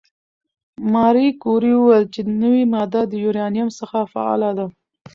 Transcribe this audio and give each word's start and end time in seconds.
ماري 0.93 1.27
کوري 1.43 1.71
وویل 1.75 2.03
چې 2.13 2.21
نوې 2.41 2.63
ماده 2.73 3.01
د 3.07 3.13
یورانیم 3.23 3.67
څخه 3.79 3.99
فعاله 4.11 4.49
ده. 4.57 4.65